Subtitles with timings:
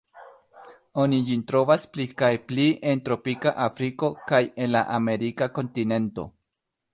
[1.01, 6.27] Oni ĝin trovas pli kaj pli en tropika Afriko kaj en la Amerika kontinento.